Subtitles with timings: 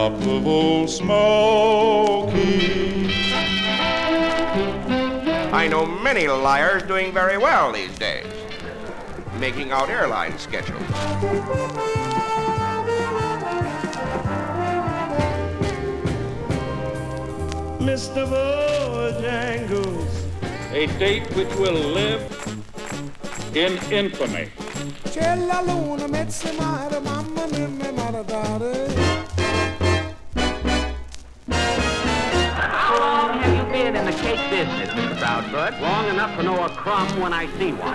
[0.00, 2.38] top of old Smoky.
[5.52, 8.24] I know many liars doing very well these days,
[9.38, 10.80] making out airline schedules.
[17.88, 18.22] Mr.
[18.32, 20.12] Bojangles.
[20.72, 22.22] A date which will live
[23.54, 24.48] in infamy.
[25.12, 29.19] C'è la luna, mezza mare, mamma mia, mi maradare.
[33.90, 35.16] Been in the cake business, Mr.
[35.16, 35.80] Proudfoot?
[35.80, 37.92] Long enough to know a crumb when I see one.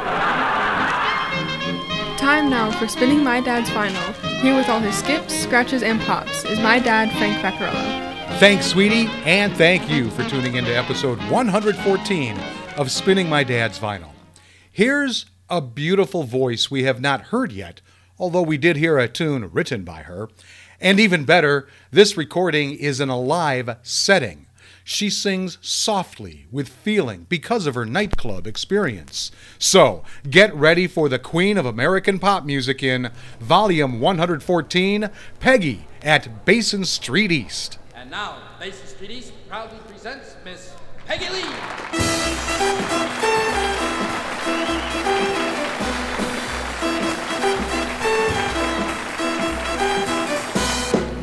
[2.18, 4.14] Time now for spinning my dad's Vinyl.
[4.42, 8.40] Here with all his skips, scratches, and pops is my dad, Frank Vaccarello.
[8.40, 12.38] Thanks, sweetie, and thank you for tuning into episode 114
[12.76, 14.12] of Spinning My Dad's Vinyl.
[14.70, 17.80] Here's a beautiful voice we have not heard yet,
[18.20, 20.28] although we did hear a tune written by her.
[20.82, 24.45] And even better, this recording is in a live setting.
[24.88, 29.32] She sings softly with feeling because of her nightclub experience.
[29.58, 36.46] So, get ready for the Queen of American Pop Music in Volume 114, Peggy at
[36.46, 37.80] Basin Street East.
[37.96, 40.76] And now, Basin Street East proudly presents Miss
[41.08, 41.42] Peggy Lee.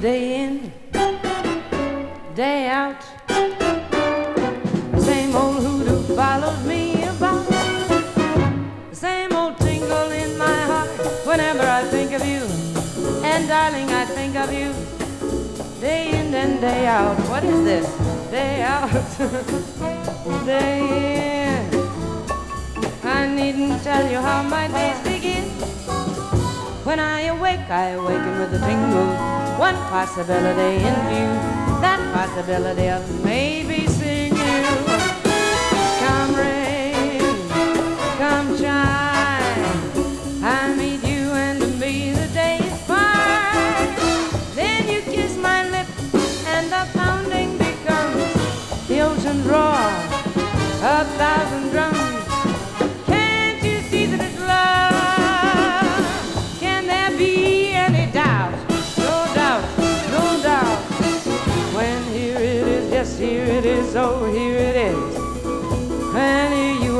[0.01, 0.73] Day in,
[2.35, 3.12] day out.
[14.03, 14.75] I think of you
[15.81, 17.17] day in and day out.
[17.31, 17.87] What is this?
[18.33, 18.91] Day out,
[20.45, 20.81] day
[21.55, 21.71] in.
[23.05, 25.45] I needn't tell you how my days begin.
[26.83, 29.07] When I awake, I awaken with a tingle.
[29.57, 31.31] One possibility in view,
[31.87, 34.63] that possibility of maybe seeing you.
[36.03, 37.21] Come rain,
[38.19, 39.12] come shine,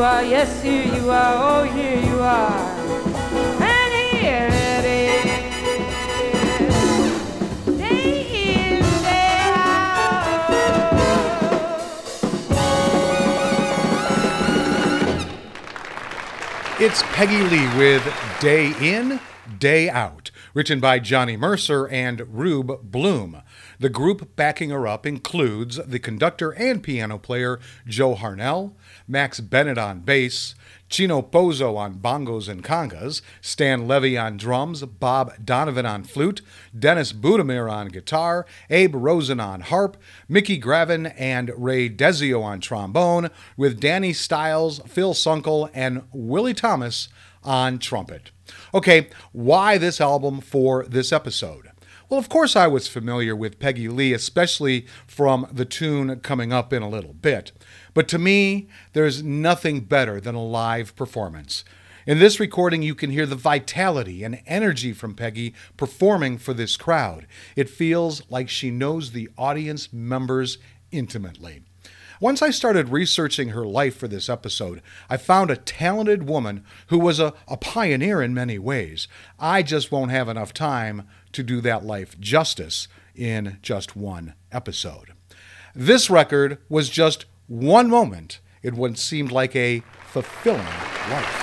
[0.03, 2.59] are, yes, here you are, oh, here you are.
[3.63, 5.23] And here it is.
[7.79, 9.43] Day in, day
[16.81, 18.03] It's Peggy Lee with
[18.41, 19.21] Day In,
[19.59, 23.43] Day Out, written by Johnny Mercer and Rube Bloom.
[23.79, 28.73] The group backing her up includes the conductor and piano player Joe Harnell,
[29.13, 30.55] Max Bennett on bass,
[30.89, 36.41] Chino Pozo on bongos and congas, Stan Levey on drums, Bob Donovan on flute,
[36.77, 39.99] Dennis Budimir on guitar, Abe Rosen on harp,
[40.31, 47.09] Mickey Gravine and Ray Desio on trombone, with Danny Stiles, Phil Sunkel, and Willie Thomas
[47.45, 48.31] on trumpet.
[48.73, 51.69] Okay, why this album for this episode?
[52.09, 56.71] Well, of course, I was familiar with Peggy Lee, especially from the tune coming up
[56.71, 57.53] in a little bit.
[57.95, 61.65] But to me, there's nothing better than a live performance.
[62.07, 66.77] In this recording, you can hear the vitality and energy from Peggy performing for this
[66.77, 67.27] crowd.
[67.55, 70.59] It feels like she knows the audience members
[70.91, 71.63] intimately.
[72.19, 74.81] Once I started researching her life for this episode,
[75.11, 79.09] I found a talented woman who was a, a pioneer in many ways.
[79.41, 85.15] I just won't have enough time to do that life justice in just one episode.
[85.75, 90.65] This record was just one moment in what seemed like a fulfilling
[91.11, 91.39] life.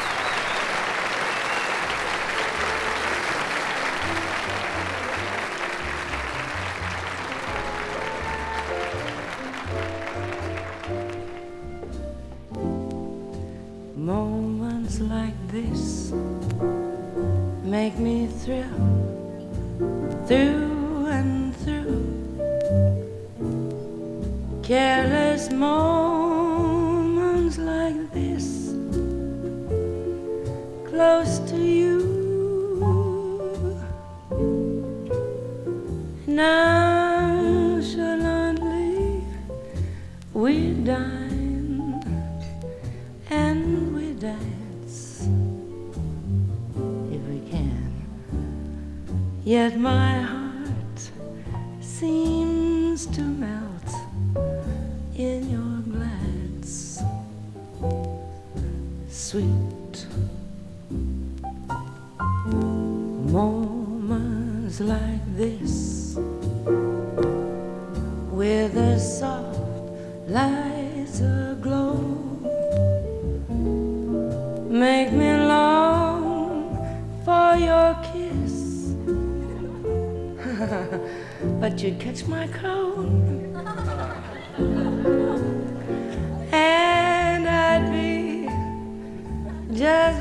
[13.95, 16.11] Moments like this
[17.63, 18.65] make me thrill
[20.25, 21.99] through and through.
[24.63, 25.98] Careless moments
[49.49, 50.18] Yet my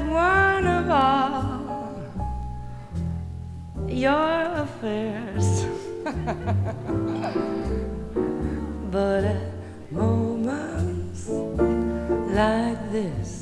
[0.00, 1.95] one of all
[3.89, 5.67] your affairs.
[8.91, 9.53] But at
[9.91, 13.38] moments like this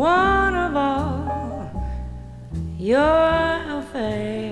[0.00, 1.84] one of all
[2.78, 4.49] your affairs.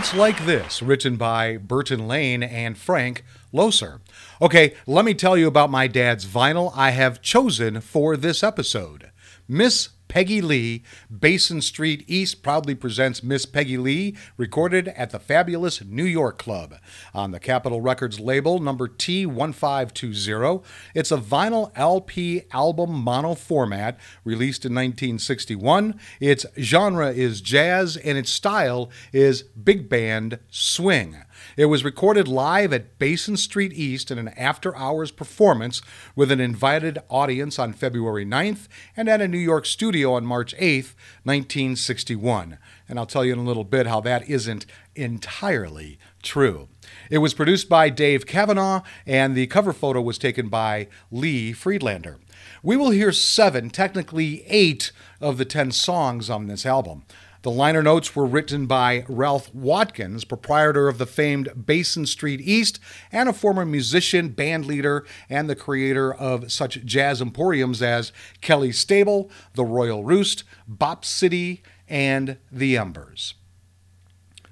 [0.00, 4.00] Moments Like This, written by Burton Lane and Frank Loesser.
[4.40, 9.10] Okay, let me tell you about my dad's vinyl I have chosen for this episode.
[9.46, 15.84] Miss Peggy Lee, Basin Street East proudly presents Miss Peggy Lee, recorded at the fabulous
[15.84, 16.74] New York Club.
[17.14, 20.64] On the Capitol Records label, number T1520,
[20.96, 26.00] it's a vinyl LP album mono format, released in 1961.
[26.18, 31.18] Its genre is jazz, and its style is big band swing.
[31.56, 35.82] It was recorded live at Basin Street East in an after hours performance
[36.14, 40.54] with an invited audience on February 9th and at a New York studio on March
[40.56, 40.94] 8th,
[41.24, 42.58] 1961.
[42.88, 44.64] And I'll tell you in a little bit how that isn't
[44.94, 46.68] entirely true.
[47.10, 52.18] It was produced by Dave Cavanaugh, and the cover photo was taken by Lee Friedlander.
[52.62, 57.04] We will hear seven, technically eight, of the ten songs on this album.
[57.42, 62.78] The liner notes were written by Ralph Watkins, proprietor of the famed Basin Street East,
[63.10, 68.72] and a former musician, band leader, and the creator of such jazz emporiums as Kelly
[68.72, 73.34] Stable, The Royal Roost, Bop City, and The Embers.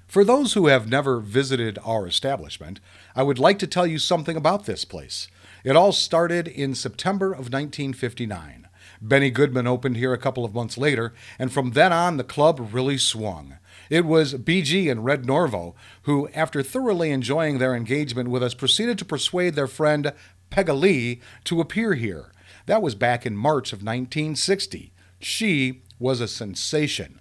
[0.07, 2.79] For those who have never visited our establishment,
[3.15, 5.27] I would like to tell you something about this place.
[5.63, 8.68] It all started in September of 1959.
[9.01, 12.69] Benny Goodman opened here a couple of months later, and from then on, the club
[12.73, 13.57] really swung.
[13.89, 18.97] It was BG and Red Norvo who, after thoroughly enjoying their engagement with us, proceeded
[18.99, 20.13] to persuade their friend
[20.49, 22.31] Peggy Lee to appear here.
[22.65, 24.91] That was back in March of 1960.
[25.19, 27.18] She was a sensation.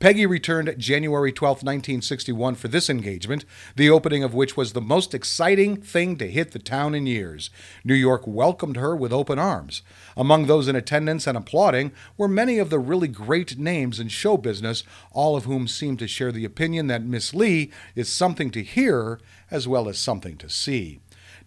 [0.00, 3.44] Peggy returned January 12, 1961 for this engagement,
[3.76, 7.50] the opening of which was the most exciting thing to hit the town in years.
[7.84, 9.82] New York welcomed her with open arms.
[10.16, 14.38] Among those in attendance and applauding were many of the really great names in show
[14.38, 18.62] business, all of whom seemed to share the opinion that Miss Lee is something to
[18.62, 21.00] hear as well as something to see.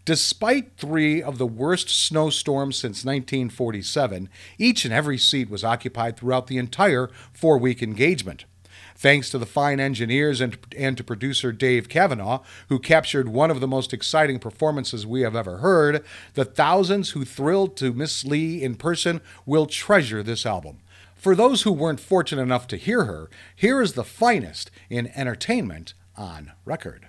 [0.05, 6.48] Despite three of the worst snowstorms since 1947, each and every seat was occupied throughout
[6.48, 8.43] the entire four week engagement.
[8.95, 13.62] Thanks to the fine engineers and, and to producer Dave Cavanaugh, who captured one of
[13.62, 18.62] the most exciting performances we have ever heard, the thousands who thrilled to Miss Lee
[18.62, 20.79] in person will treasure this album.
[21.15, 25.93] For those who weren't fortunate enough to hear her, here is the finest in entertainment
[26.17, 27.07] on record.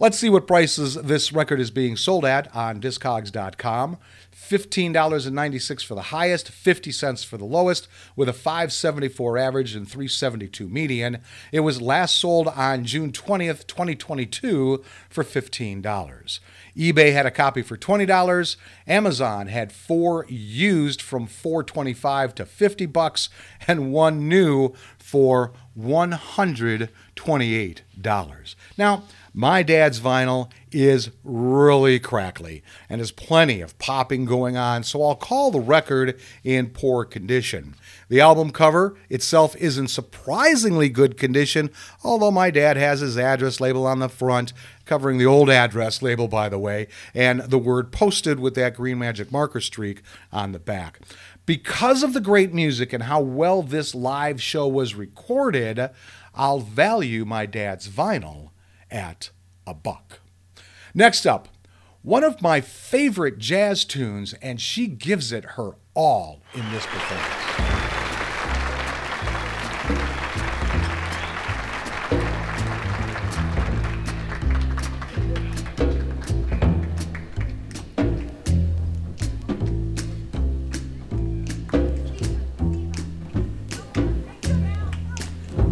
[0.00, 3.98] Let's see what prices this record is being sold at on Discogs.com.
[4.34, 10.70] $15.96 for the highest, 50 cents for the lowest, with a 574 average and 372
[10.70, 11.18] median.
[11.52, 15.82] It was last sold on June 20th, 2022 for $15
[16.76, 18.56] eBay had a copy for $20.
[18.86, 23.28] Amazon had four used from 425 to 50 bucks
[23.66, 28.54] and one new for $128.
[28.78, 35.02] Now, my dad's vinyl is really crackly and has plenty of popping going on, so
[35.02, 37.74] I'll call the record in poor condition.
[38.08, 41.70] The album cover itself is in surprisingly good condition,
[42.02, 44.52] although my dad has his address label on the front,
[44.84, 48.98] covering the old address label, by the way, and the word posted with that green
[48.98, 51.00] magic marker streak on the back.
[51.46, 55.90] Because of the great music and how well this live show was recorded,
[56.34, 58.49] I'll value my dad's vinyl
[58.90, 59.30] at
[59.66, 60.20] a buck.
[60.94, 61.48] Next up,
[62.02, 67.50] one of my favorite jazz tunes, and she gives it her all in this performance.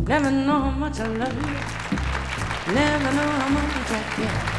[0.07, 1.88] Never know how much I love you.
[2.75, 4.59] Never know how much I care.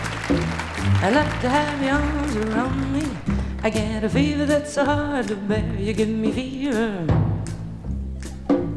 [1.01, 3.03] I love to have your arms around me.
[3.61, 5.75] I get a fever that's so hard to bear.
[5.77, 7.05] You give me fever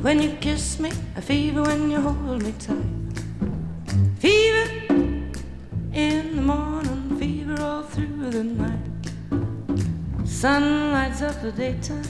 [0.02, 2.76] when you kiss me, a fever when you hold me tight.
[4.18, 4.70] Fever
[5.92, 9.04] in the morning, fever all through the night.
[10.26, 12.02] Sun lights up the daytime,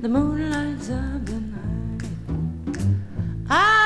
[0.00, 2.02] the moon lights up the night.
[3.50, 3.81] I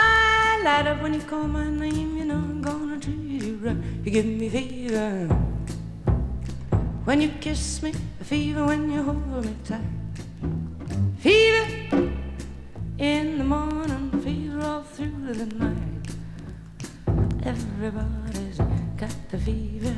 [0.66, 3.76] light up when you call my name, you know I'm gonna treat you right.
[4.02, 5.28] You give me fever
[7.04, 7.92] when you kiss me,
[8.22, 9.80] fever when you hold me tight.
[11.18, 11.66] Fever
[12.98, 16.06] in the morning, fever all through the night.
[17.44, 18.58] Everybody's
[18.96, 19.94] got the fever,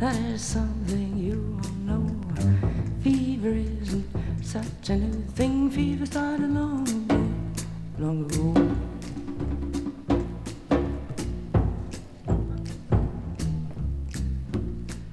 [0.00, 2.04] that is something you all know.
[3.04, 4.10] Fever isn't
[4.42, 7.20] such a new thing, fever started long ago,
[8.00, 8.87] long ago.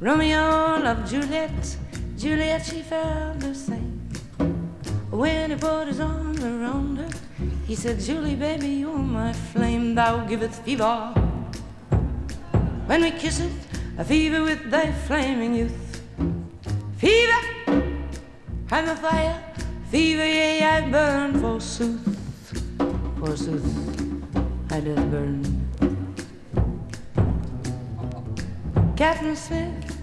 [0.06, 1.78] Romeo loved Juliet,
[2.16, 4.08] Juliet she felt the same.
[5.10, 7.10] When he put his arms around her,
[7.66, 11.12] he said, Julie, baby, you're my flame, thou giveth fever.
[12.86, 13.52] When we kiss it,
[13.98, 16.02] a fever with thy flaming youth.
[16.98, 17.42] Fever,
[18.70, 19.42] I'm a fire,
[19.90, 22.06] fever, yea, I burn forsooth.
[23.18, 23.66] Forsooth,
[24.70, 25.66] I doth burn.
[28.96, 29.95] Captain Smith,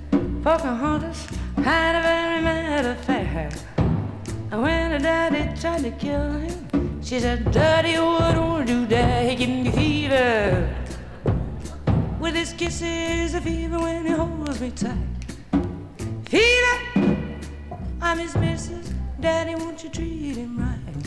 [0.42, 1.26] Pocahontas,
[1.58, 3.48] had a very mad affair.
[4.50, 8.84] And when her daddy tried to kill him, she said, Daddy, what would you?
[8.84, 10.68] He give me fever.
[12.18, 14.96] With his kisses, a fever when he holds me tight.
[16.24, 17.38] Fever,
[18.00, 18.92] I'm his missus.
[19.20, 21.06] Daddy, won't you treat him right?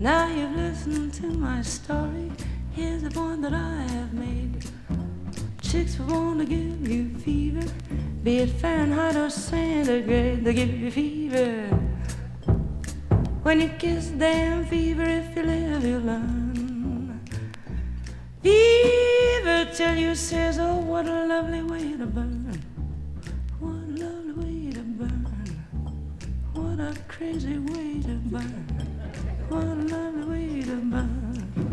[0.00, 2.32] Now you've listened to my story.
[2.72, 4.64] Here's the point that I have made.
[5.62, 7.64] Chicks will want to give you fever,
[8.22, 11.68] be it Fahrenheit or centigrade, they give you fever.
[13.42, 17.20] When you kiss them, fever, if you live, you learn.
[18.42, 22.60] Fever till you says, oh, what a lovely way to burn.
[23.58, 25.26] What a lovely way to burn.
[26.52, 28.66] What a crazy way to burn.
[29.48, 31.70] What a lovely way to burn.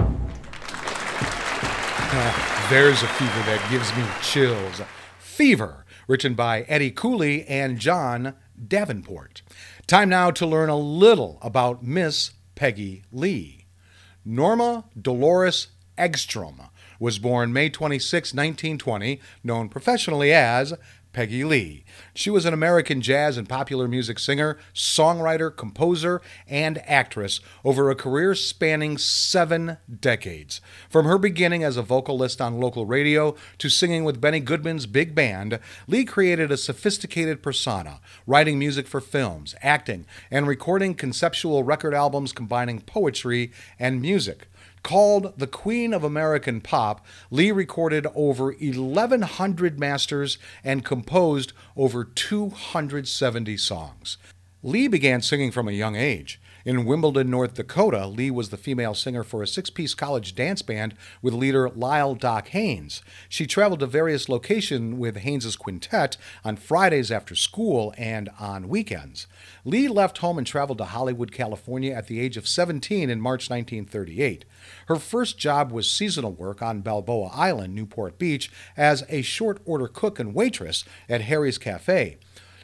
[2.10, 4.82] Ah, there's a fever that gives me chills.
[5.20, 8.34] Fever, written by Eddie Cooley and John
[8.68, 9.42] Davenport.
[9.86, 13.66] Time now to learn a little about Miss Peggy Lee.
[14.26, 20.74] Norma Dolores Egstrom was born May 26, 1920, known professionally as
[21.18, 21.84] Peggy Lee.
[22.14, 27.96] She was an American jazz and popular music singer, songwriter, composer, and actress over a
[27.96, 30.62] career spanning seven decades.
[30.92, 35.16] From her beginning as a vocalist on local radio to singing with Benny Goodman's big
[35.16, 35.58] band,
[35.88, 42.32] Lee created a sophisticated persona, writing music for films, acting, and recording conceptual record albums
[42.32, 44.50] combining poetry and music.
[44.88, 53.58] Called the Queen of American Pop, Lee recorded over 1,100 masters and composed over 270
[53.58, 54.18] songs.
[54.64, 56.40] Lee began singing from a young age.
[56.68, 60.62] In Wimbledon, North Dakota, Lee was the female singer for a six piece college dance
[60.62, 63.02] band with leader Lyle Doc Haynes.
[63.30, 69.28] She traveled to various locations with Haynes's quintet on Fridays after school and on weekends.
[69.64, 73.50] Lee left home and traveled to Hollywood, California at the age of 17 in March
[73.50, 74.44] 1938.
[74.88, 79.88] Her first job was seasonal work on Balboa Island, Newport Beach, as a short order
[79.88, 82.18] cook and waitress at Harry's Cafe.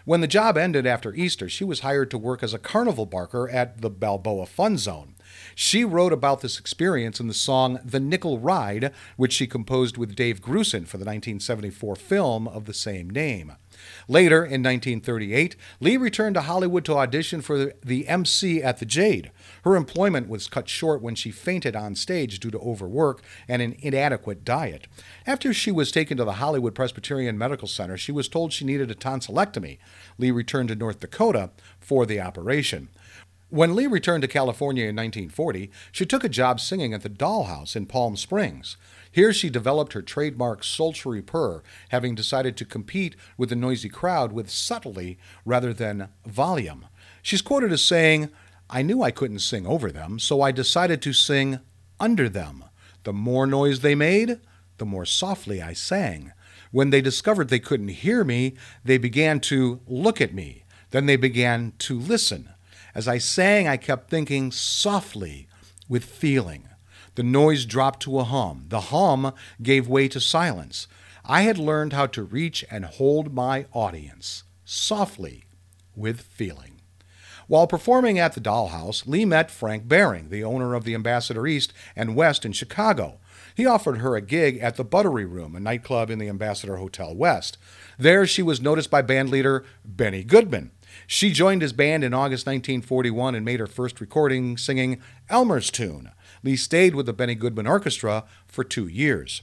[0.05, 3.49] When the job ended after Easter, she was hired to work as a carnival barker
[3.49, 5.15] at the Balboa Fun Zone.
[5.55, 10.13] She wrote about this experience in the song The Nickel Ride, which she composed with
[10.13, 13.53] Dave Grusin for the 1974 film of the same name.
[14.07, 19.31] Later, in 1938, Lee returned to Hollywood to audition for the MC at the Jade.
[19.63, 23.75] Her employment was cut short when she fainted on stage due to overwork and an
[23.79, 24.87] inadequate diet.
[25.25, 28.91] After she was taken to the Hollywood Presbyterian Medical Center, she was told she needed
[28.91, 29.77] a tonsillectomy.
[30.17, 32.89] Lee returned to North Dakota for the operation.
[33.49, 37.75] When Lee returned to California in 1940, she took a job singing at the Dollhouse
[37.75, 38.77] in Palm Springs.
[39.13, 44.33] Here she developed her trademark sultry purr, having decided to compete with the noisy crowd
[44.33, 46.87] with subtlety rather than volume.
[47.21, 48.31] She's quoted as saying,
[48.71, 51.59] I knew I couldn't sing over them, so I decided to sing
[51.99, 52.63] under them.
[53.03, 54.39] The more noise they made,
[54.79, 56.33] the more softly I sang.
[56.71, 60.63] When they discovered they couldn't hear me, they began to look at me.
[60.89, 62.49] Then they began to listen.
[62.95, 65.47] As I sang, I kept thinking softly
[65.87, 66.67] with feeling.
[67.15, 68.65] The noise dropped to a hum.
[68.69, 70.87] The hum gave way to silence.
[71.25, 75.45] I had learned how to reach and hold my audience softly
[75.95, 76.81] with feeling.
[77.47, 81.73] While performing at the Dollhouse, Lee met Frank Bering, the owner of the Ambassador East
[81.95, 83.19] and West in Chicago.
[83.55, 87.13] He offered her a gig at the Buttery Room, a nightclub in the Ambassador Hotel
[87.13, 87.57] West.
[87.99, 90.71] There, she was noticed by bandleader Benny Goodman.
[91.05, 96.11] She joined his band in August 1941 and made her first recording singing Elmer's Tune.
[96.43, 99.41] Lee stayed with the Benny Goodman Orchestra for two years.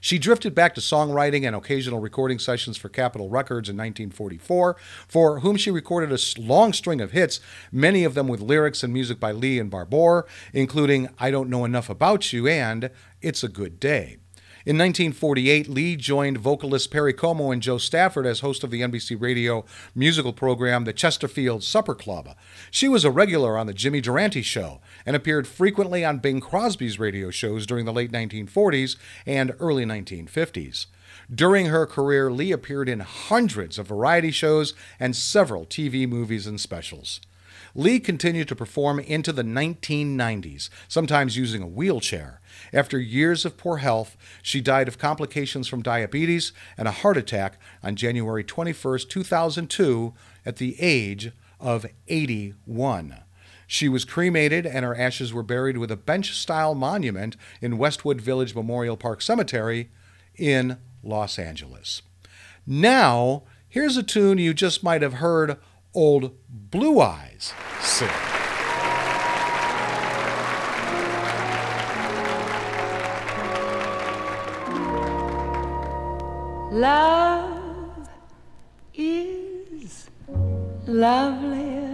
[0.00, 4.76] She drifted back to songwriting and occasional recording sessions for Capitol Records in 1944,
[5.08, 7.40] for whom she recorded a long string of hits,
[7.72, 11.64] many of them with lyrics and music by Lee and Barbour, including I Don't Know
[11.64, 12.90] Enough About You and
[13.22, 14.18] It's a Good Day.
[14.66, 19.20] In 1948, Lee joined vocalists Perry Como and Jo Stafford as host of the NBC
[19.20, 19.62] radio
[19.94, 22.34] musical program The Chesterfield Supper Club.
[22.70, 26.98] She was a regular on The Jimmy Durante Show and appeared frequently on Bing Crosby's
[26.98, 30.86] radio shows during the late 1940s and early 1950s.
[31.32, 36.58] During her career, Lee appeared in hundreds of variety shows and several TV movies and
[36.58, 37.20] specials.
[37.74, 42.40] Lee continued to perform into the 1990s, sometimes using a wheelchair.
[42.72, 47.58] After years of poor health, she died of complications from diabetes and a heart attack
[47.82, 50.14] on January 21, 2002,
[50.46, 53.16] at the age of 81.
[53.66, 58.20] She was cremated and her ashes were buried with a bench style monument in Westwood
[58.20, 59.90] Village Memorial Park Cemetery
[60.36, 62.02] in Los Angeles.
[62.66, 65.58] Now, here's a tune you just might have heard
[65.94, 68.08] old Blue Eyes sing.
[76.72, 78.08] Love
[78.94, 80.10] is
[80.86, 81.84] lovelier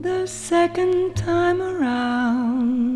[0.00, 2.91] the second time around.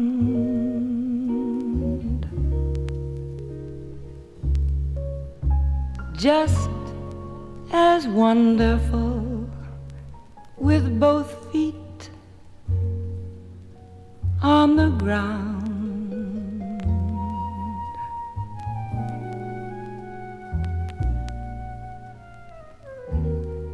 [6.27, 6.69] Just
[7.71, 9.49] as wonderful
[10.57, 12.11] with both feet
[14.43, 15.71] on the ground.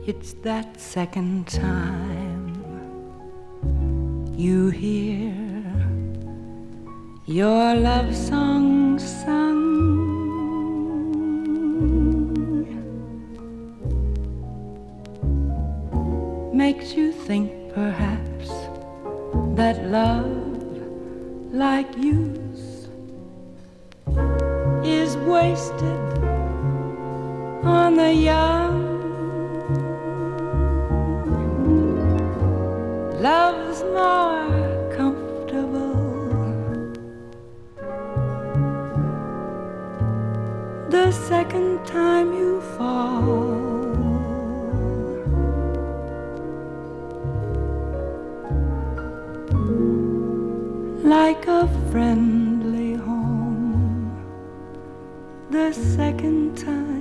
[0.07, 2.53] It's that second time
[4.37, 5.33] you hear
[7.25, 9.72] your love song sung.
[16.67, 18.49] Makes you think perhaps
[19.59, 20.31] that love
[21.53, 22.87] like you's
[24.85, 26.03] is wasted
[27.65, 28.79] on the young.
[33.21, 34.47] Love's more
[34.97, 35.97] comfortable
[40.91, 42.52] the second time you
[51.93, 54.17] friendly home,
[55.51, 56.92] the second time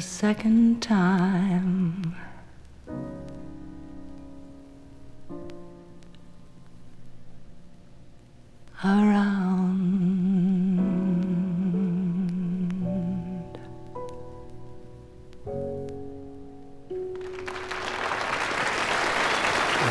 [0.00, 2.16] the second time.
[8.82, 9.60] Around.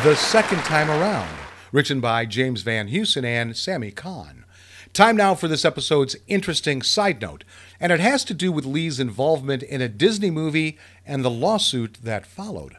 [0.02, 1.28] The Second Time Around,
[1.70, 4.39] written by James Van Heusen and Sammy Cahn.
[4.92, 7.44] Time now for this episode's interesting side note,
[7.78, 11.98] and it has to do with Lee's involvement in a Disney movie and the lawsuit
[12.02, 12.76] that followed.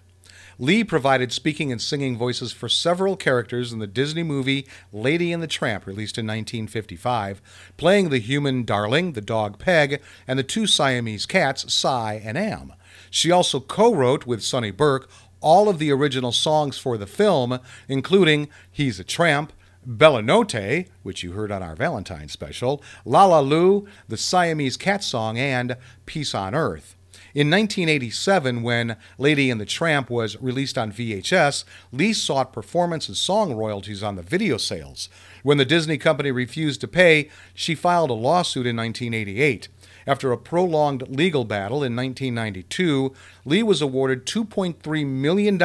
[0.60, 5.42] Lee provided speaking and singing voices for several characters in the Disney movie Lady and
[5.42, 7.42] the Tramp, released in 1955,
[7.78, 12.74] playing the human Darling, the dog Peg, and the two Siamese cats, Si and Am.
[13.10, 17.60] She also co wrote with Sonny Burke all of the original songs for the film,
[17.88, 19.54] including He's a Tramp,
[19.86, 25.04] Bella Notte, which you heard on our Valentine special, La La Lu, the Siamese Cat
[25.04, 26.96] Song, and Peace on Earth.
[27.34, 33.16] In 1987, when Lady and the Tramp was released on VHS, Lee sought performance and
[33.16, 35.08] song royalties on the video sales.
[35.42, 39.70] When the Disney company refused to pay, she filed a lawsuit in 1988.
[40.08, 43.14] After a prolonged legal battle in 1992,
[43.46, 45.60] Lee was awarded $2.3 million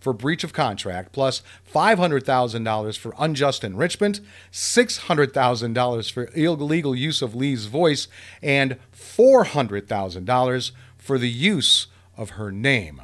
[0.00, 4.20] for breach of contract, plus $500,000 for unjust enrichment,
[4.52, 8.08] $600,000 for illegal use of Lee's voice,
[8.42, 13.02] and $400,000 for the use of her name.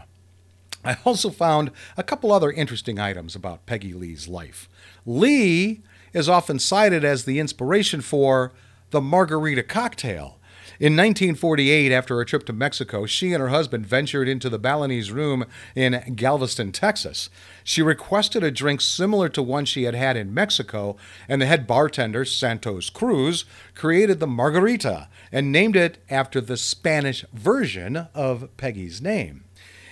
[0.85, 4.68] I also found a couple other interesting items about Peggy Lee's life.
[5.04, 8.52] Lee is often cited as the inspiration for
[8.90, 10.38] the margarita cocktail.
[10.80, 15.10] In 1948, after a trip to Mexico, she and her husband ventured into the Balinese
[15.10, 17.30] room in Galveston, Texas.
[17.64, 20.96] She requested a drink similar to one she had had in Mexico,
[21.28, 27.24] and the head bartender, Santos Cruz, created the margarita and named it after the Spanish
[27.32, 29.42] version of Peggy's name.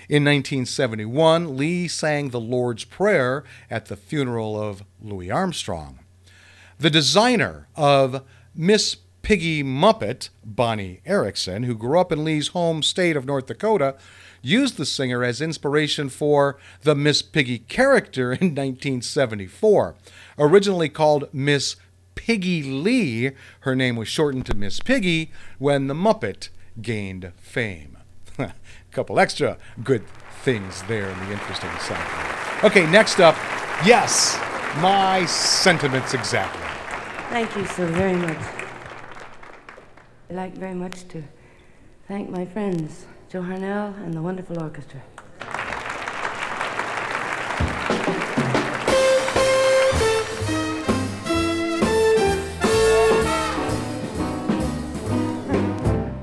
[0.08, 5.98] In 1971, Lee sang the Lord's Prayer at the funeral of Louis Armstrong.
[6.78, 8.22] The designer of
[8.54, 13.96] Miss Piggy Muppet, Bonnie Erickson, who grew up in Lee's home state of North Dakota,
[14.40, 19.96] used the singer as inspiration for the Miss Piggy character in 1974.
[20.38, 21.74] Originally called Miss
[22.14, 27.98] Piggy Lee, her name was shortened to Miss Piggy when the Muppet gained fame.
[28.38, 28.52] A
[28.92, 30.04] couple extra good
[30.44, 32.62] things there in the interesting side.
[32.62, 33.34] Okay, next up,
[33.84, 34.38] yes,
[34.76, 36.62] my sentiments exactly.
[37.28, 38.55] Thank you so very much.
[40.28, 41.22] I'd like very much to
[42.08, 45.00] thank my friends, Joe Harnell and the wonderful orchestra.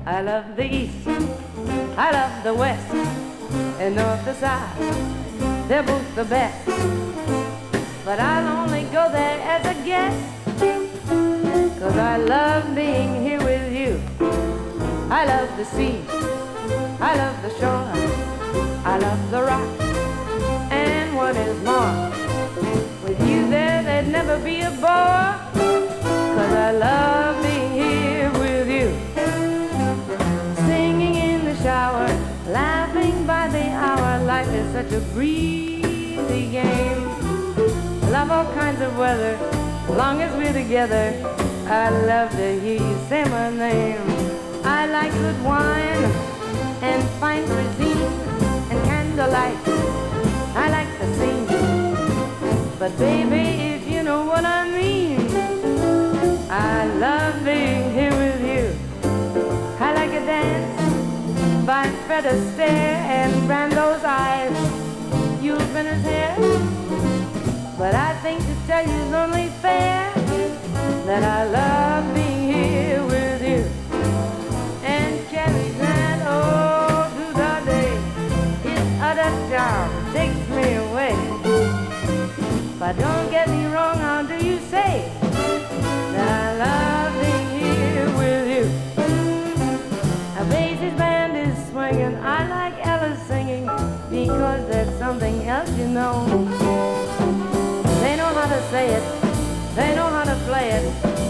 [0.06, 1.08] I love the East,
[1.96, 2.94] I love the West,
[3.80, 5.68] and North to South.
[5.68, 6.66] They're both the best,
[8.04, 10.33] but I'll only go there as a guest.
[11.80, 14.00] Cause I love being here with you.
[15.10, 16.00] I love the sea.
[17.00, 17.88] I love the shore.
[18.84, 19.80] I love the rock.
[20.70, 22.10] And what is more,
[23.04, 25.34] with you there, there'd never be a bore.
[26.36, 28.88] Cause I love being here with you.
[30.66, 32.06] Singing in the shower,
[32.48, 34.24] laughing by the hour.
[34.24, 37.04] Life is such a breezy game.
[38.10, 39.36] Love all kinds of weather,
[39.90, 41.43] long as we're together.
[41.66, 43.98] I love to hear you say my name.
[44.64, 46.04] I like good wine
[46.82, 48.12] and fine cuisine
[48.70, 49.56] and candlelight.
[50.54, 51.46] I like to sing,
[52.78, 55.26] but baby, if you know what I mean,
[56.50, 59.10] I love being here with you.
[59.80, 64.54] I like a dance by Fred Astaire and Brando's eyes.
[65.42, 66.36] You've been his hair,
[67.78, 68.84] but I think to tell
[71.06, 73.64] that I love being here with you
[74.82, 77.92] and carry that all through the day.
[78.64, 81.14] It's utter charm takes me away.
[82.78, 85.10] But don't get me wrong, how do you say
[86.14, 88.64] that I love being here with you?
[90.40, 92.16] A bassist band is swinging.
[92.16, 93.64] I like Ella singing
[94.10, 96.26] because there's something else, you know.
[98.00, 99.23] They know how to say it.
[99.74, 101.23] They know how to play it.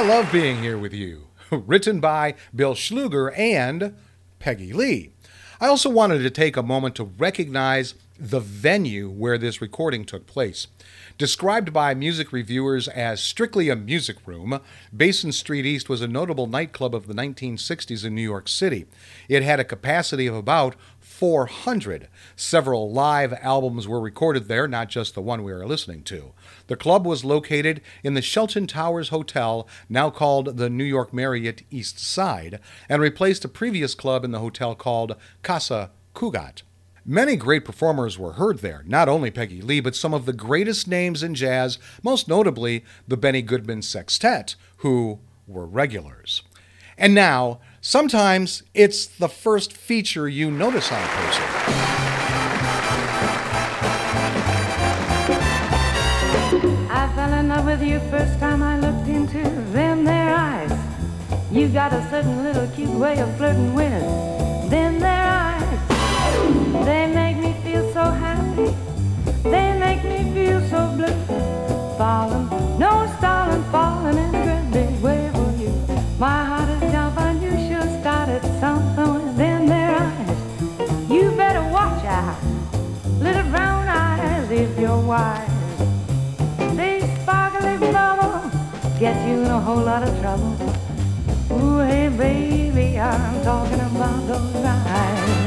[0.00, 1.28] Love being here with you.
[1.50, 3.94] Written by Bill Schluger and
[4.38, 5.12] Peggy Lee.
[5.60, 10.26] I also wanted to take a moment to recognize the venue where this recording took
[10.26, 10.66] place.
[11.16, 14.60] Described by music reviewers as strictly a music room,
[14.96, 18.86] Basin Street East was a notable nightclub of the 1960s in New York City.
[19.28, 22.08] It had a capacity of about 400.
[22.34, 26.32] Several live albums were recorded there, not just the one we are listening to.
[26.66, 31.62] The club was located in the Shelton Towers Hotel, now called the New York Marriott
[31.70, 36.62] East Side, and replaced a previous club in the hotel called Casa Cugat.
[37.06, 40.88] Many great performers were heard there, not only Peggy Lee, but some of the greatest
[40.88, 46.42] names in jazz, most notably the Benny Goodman Sextet, who were regulars.
[46.96, 51.93] And now, sometimes it's the first feature you notice on a person.
[57.78, 60.70] With you first time I looked into them their eyes.
[61.50, 63.90] You got a certain little cute way of flirting with
[64.70, 65.78] them their eyes.
[66.86, 68.70] They make me feel so happy.
[69.42, 71.18] They make me feel so blue.
[71.98, 72.46] Falling,
[72.78, 75.72] no stalling, falling in a great big way for you.
[76.16, 77.42] My heart is jumping.
[77.42, 81.10] You should have started something within their eyes.
[81.10, 82.38] You better watch out,
[83.18, 85.53] little brown eyes, if you're wise.
[88.98, 90.56] Get you in a whole lot of trouble.
[91.52, 95.43] Ooh, hey baby, I'm talking about those eyes.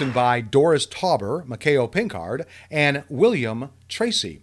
[0.00, 4.40] Written by Doris Tauber, Maceo Pinkard, and William Tracey.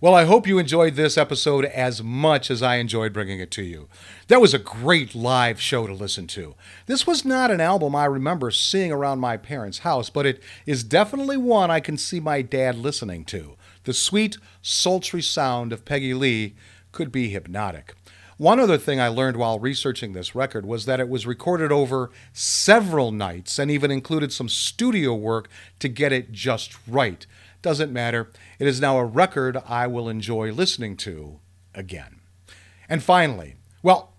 [0.00, 3.64] Well, I hope you enjoyed this episode as much as I enjoyed bringing it to
[3.64, 3.88] you.
[4.28, 6.54] That was a great live show to listen to.
[6.86, 10.84] This was not an album I remember seeing around my parents' house, but it is
[10.84, 13.56] definitely one I can see my dad listening to.
[13.82, 16.54] The sweet, sultry sound of Peggy Lee
[16.92, 17.96] could be hypnotic.
[18.40, 22.10] One other thing I learned while researching this record was that it was recorded over
[22.32, 27.26] several nights and even included some studio work to get it just right.
[27.60, 28.30] Doesn't matter.
[28.58, 31.38] It is now a record I will enjoy listening to
[31.74, 32.20] again.
[32.88, 34.14] And finally, well,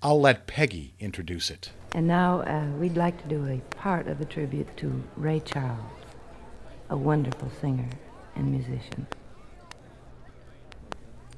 [0.00, 1.72] I'll let Peggy introduce it.
[1.94, 5.92] And now uh, we'd like to do a part of a tribute to Ray Charles,
[6.88, 7.90] a wonderful singer
[8.34, 9.06] and musician.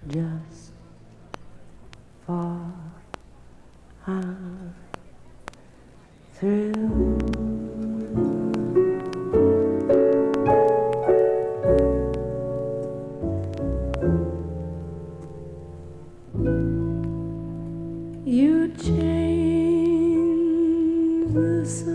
[0.07, 0.74] Just
[2.27, 2.73] for
[4.07, 4.75] our
[6.33, 6.75] thrill.
[18.27, 20.15] You change
[21.35, 21.94] the sunshine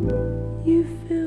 [0.00, 1.23] You fill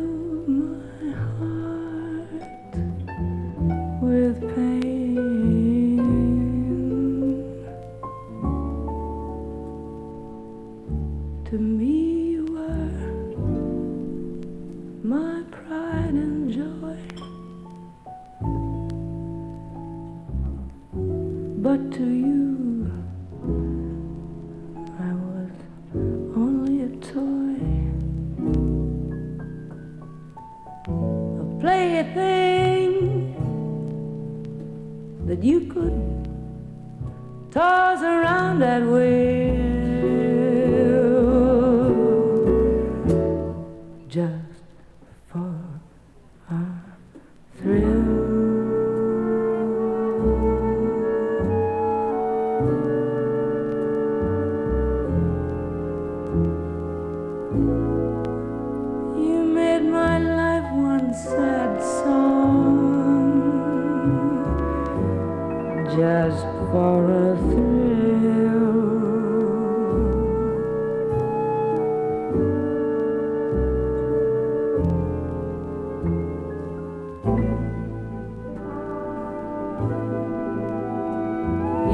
[66.71, 67.77] for a thrill.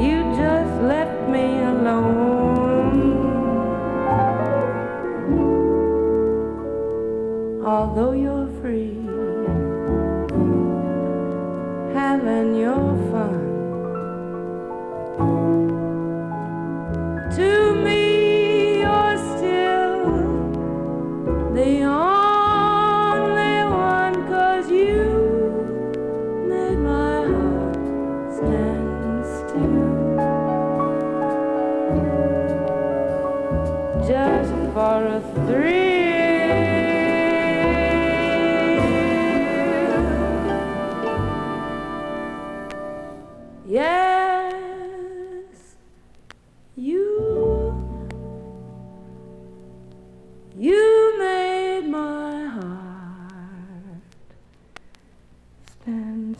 [0.02, 2.64] You just left me alone.
[7.66, 8.23] although you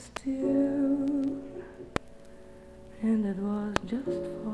[0.04, 1.40] still,
[3.02, 4.53] and it was just for.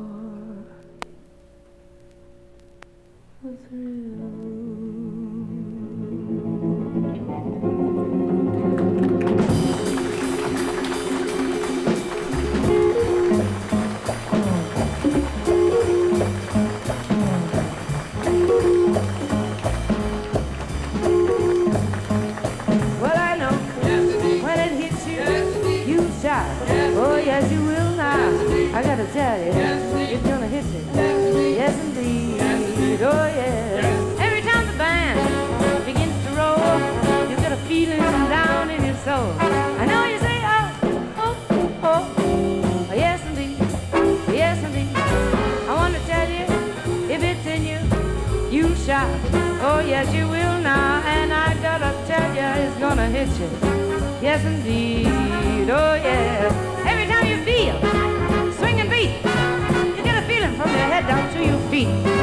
[61.71, 62.20] feet.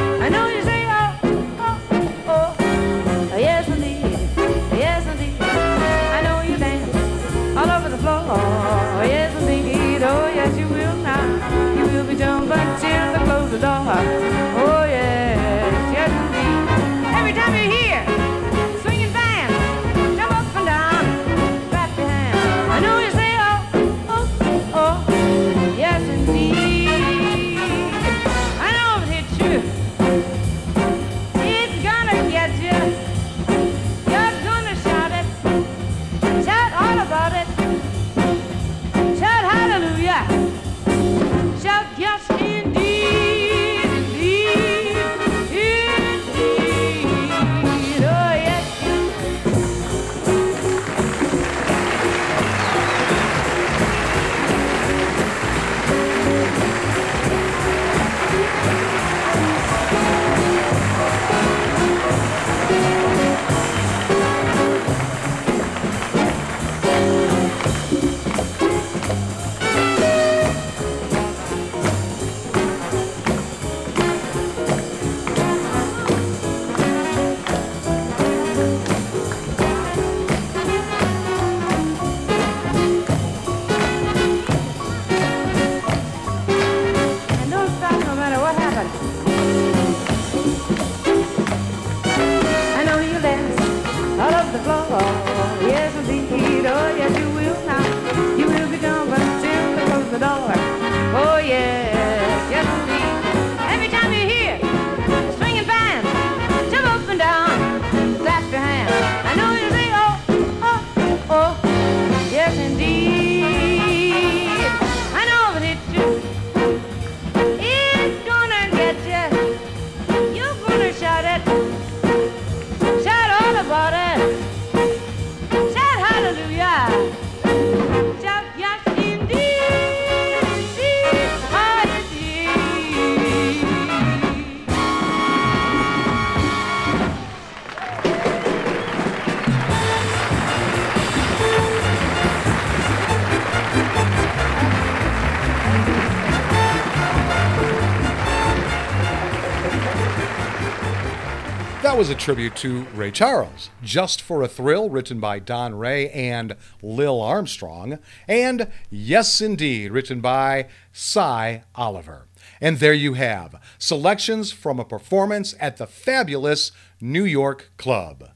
[151.98, 153.70] was a tribute to Ray Charles.
[153.82, 157.98] Just for a Thrill, written by Don Raye and Lil Armstrong.
[158.28, 162.28] And Yes Indeed, written by Sy Oliver.
[162.60, 166.70] And there you have selections from a performance at the fabulous
[167.00, 168.30] New York Club.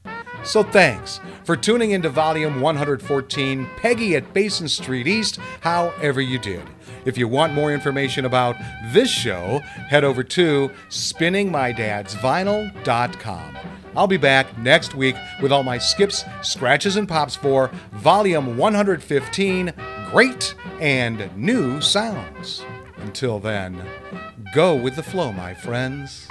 [0.44, 6.64] So thanks for tuning into volume 114, Peggy at Basin Street East, however you did.
[7.04, 8.56] If you want more information about
[8.92, 13.58] this show, head over to spinningmydadsvinyl.com.
[13.94, 19.72] I'll be back next week with all my skips, scratches, and pops for volume 115
[20.10, 22.64] Great and New Sounds.
[22.98, 23.80] Until then,
[24.54, 26.26] go with the flow, my friends.